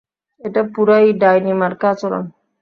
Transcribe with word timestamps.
এটা 0.41 0.61
পুরাই 0.73 1.07
ডাইনি 1.21 1.53
মার্কা 1.61 1.87
আচরণ। 1.93 2.23